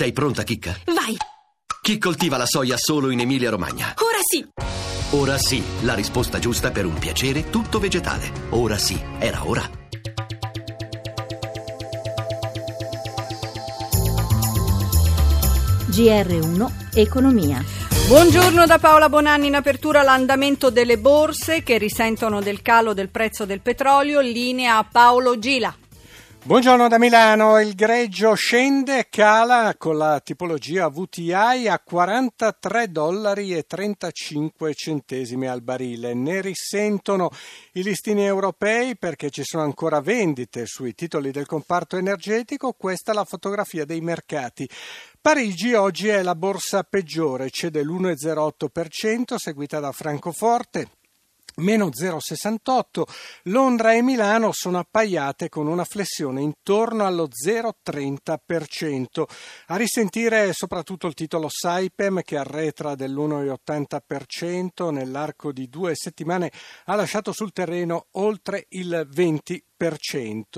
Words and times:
Sei 0.00 0.12
pronta, 0.12 0.44
Chicca? 0.44 0.74
Vai! 0.86 1.14
Chi 1.82 1.98
coltiva 1.98 2.38
la 2.38 2.46
soia 2.46 2.78
solo 2.78 3.10
in 3.10 3.20
Emilia-Romagna? 3.20 3.96
Ora 3.98 4.16
sì! 4.22 4.48
Ora 5.10 5.36
sì, 5.36 5.62
la 5.82 5.92
risposta 5.92 6.38
giusta 6.38 6.70
per 6.70 6.86
un 6.86 6.94
piacere 6.94 7.50
tutto 7.50 7.78
vegetale. 7.78 8.32
Ora 8.48 8.78
sì, 8.78 8.98
era 9.18 9.46
ora. 9.46 9.60
GR1 15.90 16.70
Economia. 16.94 17.62
Buongiorno 18.06 18.64
da 18.64 18.78
Paola 18.78 19.10
Bonanni. 19.10 19.48
In 19.48 19.54
apertura 19.54 20.00
l'andamento 20.00 20.70
delle 20.70 20.96
borse 20.96 21.62
che 21.62 21.76
risentono 21.76 22.40
del 22.40 22.62
calo 22.62 22.94
del 22.94 23.10
prezzo 23.10 23.44
del 23.44 23.60
petrolio. 23.60 24.20
Linea 24.20 24.82
Paolo 24.82 25.38
Gila. 25.38 25.76
Buongiorno 26.42 26.88
da 26.88 26.98
Milano, 26.98 27.60
il 27.60 27.74
greggio 27.74 28.32
scende 28.34 29.00
e 29.00 29.08
cala 29.10 29.74
con 29.76 29.98
la 29.98 30.20
tipologia 30.20 30.88
VTI 30.88 31.68
a 31.68 31.78
43 31.78 32.90
dollari 32.90 33.62
35 33.66 34.72
centesimi 34.74 35.46
al 35.46 35.60
barile. 35.60 36.14
Ne 36.14 36.40
risentono 36.40 37.30
i 37.72 37.82
listini 37.82 38.24
europei 38.24 38.96
perché 38.96 39.28
ci 39.28 39.44
sono 39.44 39.64
ancora 39.64 40.00
vendite 40.00 40.64
sui 40.64 40.94
titoli 40.94 41.30
del 41.30 41.44
comparto 41.44 41.98
energetico, 41.98 42.72
questa 42.72 43.12
è 43.12 43.14
la 43.14 43.24
fotografia 43.24 43.84
dei 43.84 44.00
mercati. 44.00 44.68
Parigi 45.20 45.74
oggi 45.74 46.08
è 46.08 46.22
la 46.22 46.34
borsa 46.34 46.84
peggiore, 46.84 47.50
cede 47.50 47.84
l'1,08%, 47.84 49.34
seguita 49.36 49.78
da 49.78 49.92
Francoforte 49.92 50.88
meno 51.56 51.88
0,68. 51.88 53.02
Londra 53.44 53.94
e 53.94 54.02
Milano 54.02 54.50
sono 54.52 54.78
appaiate 54.78 55.48
con 55.48 55.66
una 55.66 55.84
flessione 55.84 56.40
intorno 56.40 57.06
allo 57.06 57.28
0,30%. 57.28 59.24
A 59.66 59.76
risentire 59.76 60.52
soprattutto 60.52 61.06
il 61.06 61.14
titolo 61.14 61.48
Saipem 61.48 62.22
che 62.22 62.36
arretra 62.36 62.94
dell'1,80% 62.94 64.90
nell'arco 64.90 65.52
di 65.52 65.68
due 65.68 65.94
settimane 65.94 66.50
ha 66.86 66.94
lasciato 66.94 67.32
sul 67.32 67.52
terreno 67.52 68.06
oltre 68.12 68.66
il 68.70 69.08
20%. 69.10 69.68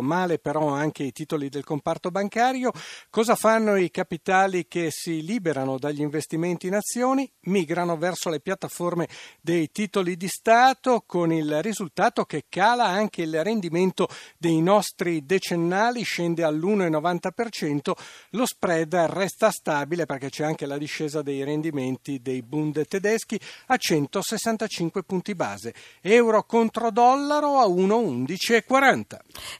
Male 0.00 0.38
però 0.38 0.68
anche 0.68 1.04
i 1.04 1.12
titoli 1.12 1.48
del 1.48 1.62
comparto 1.62 2.10
bancario. 2.10 2.72
Cosa 3.10 3.36
fanno 3.36 3.76
i 3.76 3.90
capitali 3.90 4.66
che 4.66 4.88
si 4.90 5.22
liberano 5.22 5.78
dagli 5.78 6.00
investimenti 6.00 6.66
in 6.66 6.74
azioni? 6.74 7.30
Migrano 7.42 7.96
verso 7.96 8.28
le 8.28 8.40
piattaforme 8.40 9.08
dei 9.40 9.70
titoli 9.70 10.16
di 10.16 10.26
Stato 10.26 11.04
con 11.06 11.32
il 11.32 11.62
risultato 11.62 12.24
che 12.24 12.46
cala 12.48 12.86
anche 12.86 13.22
il 13.22 13.44
rendimento 13.44 14.08
dei 14.36 14.60
nostri 14.60 15.24
decennali, 15.24 16.02
scende 16.02 16.42
all'1,90%, 16.42 17.92
lo 18.30 18.46
spread 18.46 18.94
resta 18.94 19.50
stabile 19.50 20.06
perché 20.06 20.28
c'è 20.28 20.44
anche 20.44 20.66
la 20.66 20.76
discesa 20.78 21.22
dei 21.22 21.44
rendimenti 21.44 22.20
dei 22.20 22.42
Bund 22.42 22.84
tedeschi 22.88 23.38
a 23.66 23.76
165 23.76 25.04
punti 25.04 25.36
base. 25.36 25.72
Euro 26.00 26.42
contro 26.42 26.90
dollaro 26.90 27.58
a 27.58 27.66
1,1140. 27.66 29.03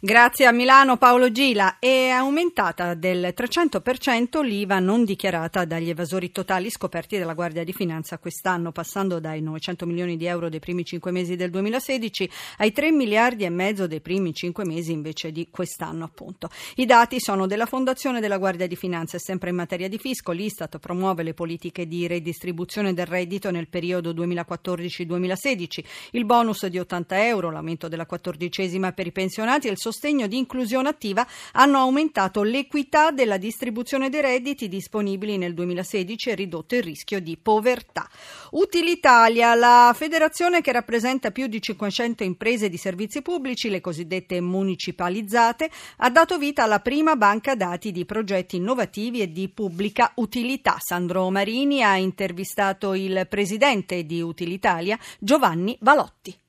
Grazie 0.00 0.46
a 0.46 0.52
Milano 0.52 0.96
Paolo 0.96 1.30
Gila. 1.30 1.78
È 1.78 2.08
aumentata 2.08 2.94
del 2.94 3.34
300% 3.36 4.42
l'IVA 4.42 4.78
non 4.78 5.04
dichiarata 5.04 5.64
dagli 5.64 5.90
evasori 5.90 6.30
totali 6.30 6.70
scoperti 6.70 7.18
dalla 7.18 7.34
Guardia 7.34 7.64
di 7.64 7.72
Finanza 7.72 8.18
quest'anno, 8.18 8.72
passando 8.72 9.20
dai 9.20 9.42
900 9.42 9.86
milioni 9.86 10.16
di 10.16 10.24
euro 10.24 10.48
dei 10.48 10.60
primi 10.60 10.84
cinque 10.84 11.10
mesi 11.10 11.36
del 11.36 11.50
2016 11.50 12.30
ai 12.58 12.72
3 12.72 12.90
miliardi 12.90 13.44
e 13.44 13.50
mezzo 13.50 13.86
dei 13.86 14.00
primi 14.00 14.32
cinque 14.32 14.64
mesi 14.64 14.92
invece 14.92 15.30
di 15.30 15.48
quest'anno 15.50 16.04
appunto. 16.04 16.48
I 16.76 16.86
dati 16.86 17.20
sono 17.20 17.46
della 17.46 17.66
Fondazione 17.66 18.20
della 18.20 18.38
Guardia 18.38 18.66
di 18.66 18.76
Finanza 18.76 19.16
e 19.16 19.20
sempre 19.20 19.50
in 19.50 19.56
materia 19.56 19.88
di 19.88 19.98
fisco 19.98 20.32
l'Istat 20.32 20.78
promuove 20.78 21.22
le 21.22 21.34
politiche 21.34 21.86
di 21.86 22.06
redistribuzione 22.06 22.94
del 22.94 23.06
reddito 23.06 23.50
nel 23.50 23.68
periodo 23.68 24.12
2014-2016, 24.12 25.84
il 26.12 26.24
bonus 26.24 26.66
di 26.66 26.78
80 26.78 27.26
euro, 27.26 27.50
l'aumento 27.50 27.88
della 27.88 28.06
quattordicesima 28.06 28.92
per 28.92 29.06
i 29.06 29.12
pensionati 29.12 29.32
pensionati 29.34 29.66
e 29.66 29.72
il 29.72 29.78
sostegno 29.78 30.28
di 30.28 30.38
inclusione 30.38 30.88
attiva 30.88 31.26
hanno 31.52 31.78
aumentato 31.78 32.44
l'equità 32.44 33.10
della 33.10 33.36
distribuzione 33.36 34.08
dei 34.08 34.20
redditi 34.20 34.68
disponibili 34.68 35.36
nel 35.36 35.54
2016 35.54 36.30
e 36.30 36.34
ridotto 36.36 36.76
il 36.76 36.84
rischio 36.84 37.20
di 37.20 37.36
povertà. 37.36 38.08
Utilitalia, 38.52 39.56
la 39.56 39.92
federazione 39.96 40.60
che 40.60 40.70
rappresenta 40.70 41.32
più 41.32 41.48
di 41.48 41.60
500 41.60 42.22
imprese 42.22 42.68
di 42.68 42.76
servizi 42.76 43.22
pubblici, 43.22 43.68
le 43.68 43.80
cosiddette 43.80 44.40
municipalizzate, 44.40 45.68
ha 45.96 46.10
dato 46.10 46.38
vita 46.38 46.62
alla 46.62 46.78
prima 46.78 47.16
banca 47.16 47.56
dati 47.56 47.90
di 47.90 48.04
progetti 48.04 48.56
innovativi 48.56 49.20
e 49.20 49.32
di 49.32 49.48
pubblica 49.48 50.12
utilità. 50.16 50.76
Sandro 50.78 51.28
Marini 51.30 51.82
ha 51.82 51.96
intervistato 51.96 52.94
il 52.94 53.26
presidente 53.28 54.04
di 54.04 54.20
Utilitalia, 54.20 54.96
Giovanni 55.18 55.76
Valotti. 55.80 56.42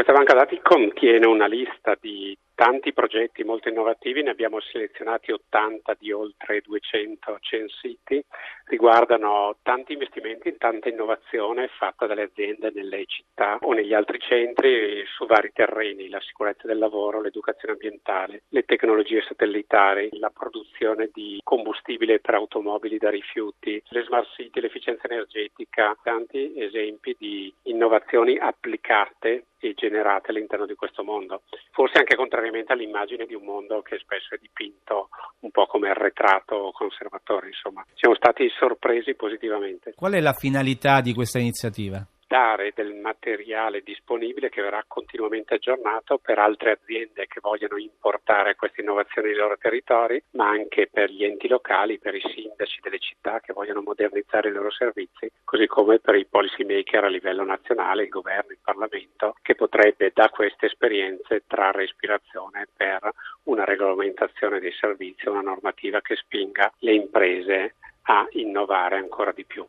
Questa 0.00 0.16
banca 0.16 0.32
dati 0.32 0.58
contiene 0.62 1.26
una 1.26 1.46
lista 1.46 1.94
di 2.00 2.34
tanti 2.54 2.94
progetti 2.94 3.44
molto 3.44 3.68
innovativi, 3.68 4.22
ne 4.22 4.30
abbiamo 4.30 4.58
selezionati 4.58 5.30
80 5.30 5.94
di 5.98 6.10
oltre 6.10 6.62
200 6.62 7.36
censiti, 7.40 8.24
riguardano 8.64 9.56
tanti 9.62 9.92
investimenti, 9.92 10.56
tanta 10.56 10.88
innovazione 10.88 11.68
fatta 11.68 12.06
dalle 12.06 12.22
aziende 12.22 12.70
nelle 12.74 13.04
città 13.04 13.58
o 13.60 13.74
negli 13.74 13.92
altri 13.92 14.18
centri 14.20 15.04
su 15.04 15.26
vari 15.26 15.50
terreni, 15.52 16.08
la 16.08 16.20
sicurezza 16.20 16.66
del 16.66 16.78
lavoro, 16.78 17.20
l'educazione 17.20 17.74
ambientale, 17.74 18.44
le 18.48 18.62
tecnologie 18.62 19.20
satellitari, 19.20 20.08
la 20.12 20.30
produzione 20.30 21.10
di 21.12 21.40
combustibile 21.44 22.20
per 22.20 22.36
automobili 22.36 22.96
da 22.96 23.10
rifiuti, 23.10 23.82
le 23.88 24.02
smart 24.04 24.30
city, 24.34 24.62
l'efficienza 24.62 25.06
energetica, 25.08 25.94
tanti 26.02 26.58
esempi 26.58 27.14
di 27.18 27.52
innovazioni 27.64 28.38
applicate 28.38 29.44
generate 29.74 30.30
all'interno 30.30 30.66
di 30.66 30.74
questo 30.74 31.02
mondo. 31.02 31.42
Forse 31.72 31.98
anche 31.98 32.16
contrariamente 32.16 32.72
all'immagine 32.72 33.26
di 33.26 33.34
un 33.34 33.44
mondo 33.44 33.82
che 33.82 33.98
spesso 33.98 34.34
è 34.34 34.38
dipinto 34.40 35.08
un 35.40 35.50
po' 35.50 35.66
come 35.66 35.90
arretrato 35.90 36.70
conservatore, 36.72 37.48
insomma. 37.48 37.84
Siamo 37.94 38.14
stati 38.14 38.48
sorpresi 38.58 39.14
positivamente. 39.14 39.94
Qual 39.94 40.12
è 40.12 40.20
la 40.20 40.32
finalità 40.32 41.00
di 41.00 41.14
questa 41.14 41.38
iniziativa? 41.38 42.04
Dare 42.30 42.70
del 42.76 42.94
materiale 42.94 43.82
disponibile 43.82 44.50
che 44.50 44.62
verrà 44.62 44.84
continuamente 44.86 45.54
aggiornato 45.54 46.18
per 46.18 46.38
altre 46.38 46.78
aziende 46.80 47.26
che 47.26 47.40
vogliono 47.40 47.76
importare 47.76 48.54
queste 48.54 48.82
innovazioni 48.82 49.30
nei 49.30 49.36
loro 49.36 49.58
territori, 49.58 50.22
ma 50.36 50.50
anche 50.50 50.86
per 50.86 51.10
gli 51.10 51.24
enti 51.24 51.48
locali, 51.48 51.98
per 51.98 52.14
i 52.14 52.22
sindaci 52.32 52.78
delle 52.82 53.00
città 53.00 53.40
che 53.40 53.52
vogliono 53.52 53.82
modernizzare 53.82 54.48
i 54.48 54.52
loro 54.52 54.70
servizi, 54.70 55.28
così 55.42 55.66
come 55.66 55.98
per 55.98 56.14
i 56.14 56.24
policy 56.24 56.62
maker 56.64 57.02
a 57.02 57.08
livello 57.08 57.42
nazionale, 57.42 58.04
il 58.04 58.10
governo, 58.10 58.52
il 58.52 58.58
Parlamento, 58.62 59.34
che 59.42 59.56
potrebbe 59.56 60.12
da 60.14 60.28
queste 60.28 60.66
esperienze 60.66 61.42
trarre 61.48 61.82
ispirazione 61.82 62.68
per 62.76 63.10
una 63.44 63.64
regolamentazione 63.64 64.60
dei 64.60 64.72
servizi, 64.78 65.28
una 65.28 65.40
normativa 65.40 66.00
che 66.00 66.14
spinga 66.14 66.72
le 66.78 66.92
imprese 66.92 67.74
a 68.02 68.24
innovare 68.30 68.98
ancora 68.98 69.32
di 69.32 69.44
più. 69.44 69.66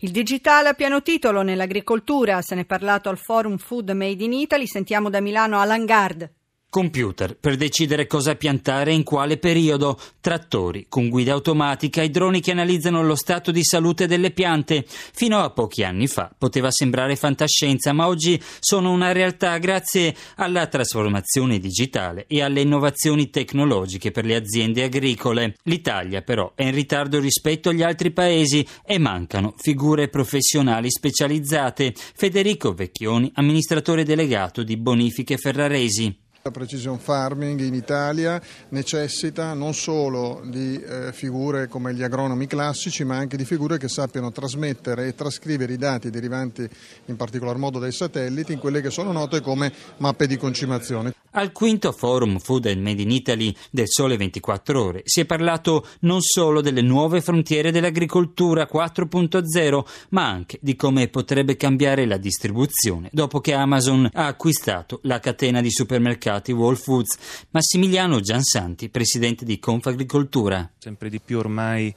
Il 0.00 0.10
digitale 0.10 0.68
a 0.68 0.74
pieno 0.74 1.02
titolo 1.02 1.42
nell'agricoltura, 1.42 2.42
se 2.42 2.54
ne 2.54 2.62
è 2.62 2.64
parlato 2.64 3.08
al 3.08 3.18
forum 3.18 3.56
Food 3.56 3.90
Made 3.90 4.24
in 4.24 4.32
Italy, 4.32 4.66
sentiamo 4.66 5.08
da 5.08 5.20
Milano 5.20 5.58
Alan 5.60 5.84
Gard. 5.84 6.30
Computer 6.74 7.36
per 7.36 7.54
decidere 7.54 8.08
cosa 8.08 8.34
piantare 8.34 8.90
e 8.90 8.94
in 8.94 9.04
quale 9.04 9.36
periodo, 9.36 9.96
trattori 10.20 10.86
con 10.88 11.08
guida 11.08 11.32
automatica 11.32 12.02
e 12.02 12.08
droni 12.08 12.40
che 12.40 12.50
analizzano 12.50 13.00
lo 13.04 13.14
stato 13.14 13.52
di 13.52 13.62
salute 13.62 14.08
delle 14.08 14.32
piante. 14.32 14.84
Fino 14.88 15.38
a 15.38 15.50
pochi 15.50 15.84
anni 15.84 16.08
fa 16.08 16.34
poteva 16.36 16.72
sembrare 16.72 17.14
fantascienza, 17.14 17.92
ma 17.92 18.08
oggi 18.08 18.42
sono 18.58 18.90
una 18.90 19.12
realtà 19.12 19.56
grazie 19.58 20.16
alla 20.34 20.66
trasformazione 20.66 21.60
digitale 21.60 22.24
e 22.26 22.42
alle 22.42 22.62
innovazioni 22.62 23.30
tecnologiche 23.30 24.10
per 24.10 24.24
le 24.24 24.34
aziende 24.34 24.82
agricole. 24.82 25.54
L'Italia 25.66 26.22
però 26.22 26.54
è 26.56 26.64
in 26.64 26.74
ritardo 26.74 27.20
rispetto 27.20 27.68
agli 27.68 27.84
altri 27.84 28.10
paesi 28.10 28.66
e 28.84 28.98
mancano 28.98 29.54
figure 29.58 30.08
professionali 30.08 30.90
specializzate. 30.90 31.94
Federico 31.94 32.74
Vecchioni, 32.74 33.30
amministratore 33.34 34.02
delegato 34.02 34.64
di 34.64 34.76
Bonifiche 34.76 35.36
Ferraresi. 35.36 36.22
La 36.46 36.50
precision 36.50 36.98
farming 36.98 37.58
in 37.60 37.72
Italia 37.72 38.38
necessita 38.68 39.54
non 39.54 39.72
solo 39.72 40.42
di 40.44 40.78
eh, 40.78 41.10
figure 41.10 41.68
come 41.68 41.94
gli 41.94 42.02
agronomi 42.02 42.46
classici, 42.46 43.02
ma 43.02 43.16
anche 43.16 43.38
di 43.38 43.46
figure 43.46 43.78
che 43.78 43.88
sappiano 43.88 44.30
trasmettere 44.30 45.06
e 45.06 45.14
trascrivere 45.14 45.72
i 45.72 45.78
dati 45.78 46.10
derivanti 46.10 46.68
in 47.06 47.16
particolar 47.16 47.56
modo 47.56 47.78
dai 47.78 47.92
satelliti 47.92 48.52
in 48.52 48.58
quelle 48.58 48.82
che 48.82 48.90
sono 48.90 49.10
note 49.10 49.40
come 49.40 49.72
mappe 49.96 50.26
di 50.26 50.36
concimazione. 50.36 51.14
Al 51.36 51.50
quinto 51.50 51.90
forum 51.90 52.38
Food 52.38 52.66
and 52.66 52.80
Made 52.80 53.02
in 53.02 53.10
Italy 53.10 53.52
del 53.72 53.88
Sole 53.88 54.16
24 54.16 54.80
Ore 54.80 55.02
si 55.02 55.20
è 55.20 55.24
parlato 55.24 55.84
non 56.00 56.20
solo 56.20 56.60
delle 56.60 56.80
nuove 56.80 57.20
frontiere 57.20 57.72
dell'agricoltura 57.72 58.68
4.0, 58.72 59.84
ma 60.10 60.28
anche 60.28 60.58
di 60.62 60.76
come 60.76 61.08
potrebbe 61.08 61.56
cambiare 61.56 62.06
la 62.06 62.18
distribuzione 62.18 63.08
dopo 63.10 63.40
che 63.40 63.52
Amazon 63.52 64.08
ha 64.12 64.26
acquistato 64.26 65.00
la 65.02 65.18
catena 65.18 65.60
di 65.60 65.72
supermercati 65.72 66.52
Whole 66.52 66.76
Foods. 66.76 67.18
Massimiliano 67.50 68.20
Giansanti, 68.20 68.88
presidente 68.88 69.44
di 69.44 69.58
Confagricoltura. 69.58 70.70
Sempre 70.78 71.08
di 71.08 71.20
più 71.20 71.38
ormai 71.38 71.92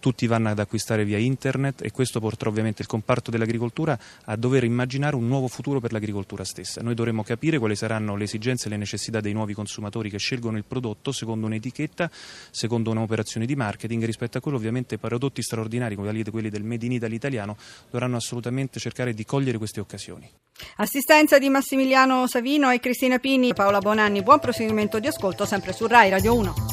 tutti 0.00 0.26
vanno 0.26 0.48
ad 0.48 0.58
acquistare 0.58 1.04
via 1.04 1.18
internet 1.18 1.82
e 1.82 1.90
questo 1.92 2.18
porterà 2.20 2.50
ovviamente 2.50 2.82
il 2.82 2.88
comparto 2.88 3.30
dell'agricoltura 3.30 3.98
a 4.24 4.36
dover 4.36 4.64
immaginare 4.64 5.14
un 5.14 5.28
nuovo 5.28 5.46
futuro 5.46 5.80
per 5.80 5.92
l'agricoltura 5.92 6.42
stessa. 6.44 6.80
Noi 6.82 6.94
dovremo 6.94 7.22
capire 7.22 7.58
quali 7.58 7.76
saranno 7.76 8.16
le 8.16 8.24
esigenze 8.24 8.66
e 8.66 8.70
le 8.70 8.76
necessità 8.76 9.20
dei 9.20 9.32
nuovi 9.32 9.54
consumatori 9.54 10.10
che 10.10 10.18
scelgono 10.18 10.56
il 10.56 10.64
prodotto 10.64 11.12
secondo 11.12 11.46
un'etichetta, 11.46 12.10
secondo 12.50 12.90
un'operazione 12.90 13.46
di 13.46 13.54
marketing 13.54 14.04
rispetto 14.04 14.38
a 14.38 14.40
quello 14.40 14.56
ovviamente 14.56 14.98
prodotti 14.98 15.42
straordinari 15.42 15.94
come 15.94 16.08
quelli 16.30 16.48
del 16.48 16.64
Made 16.64 16.86
in 16.86 16.92
Italy 16.92 17.14
italiano 17.14 17.56
dovranno 17.90 18.16
assolutamente 18.16 18.80
cercare 18.80 19.14
di 19.14 19.24
cogliere 19.24 19.58
queste 19.58 19.80
occasioni. 19.80 20.28
Assistenza 20.76 21.38
di 21.38 21.48
Massimiliano 21.48 22.26
Savino 22.26 22.70
e 22.70 22.80
Cristina 22.80 23.18
Pini, 23.18 23.54
Paola 23.54 23.78
Bonanni, 23.78 24.22
buon 24.22 24.40
proseguimento 24.40 24.98
di 24.98 25.06
ascolto 25.06 25.44
sempre 25.44 25.72
su 25.72 25.86
Rai 25.86 26.10
Radio 26.10 26.34
1. 26.34 26.69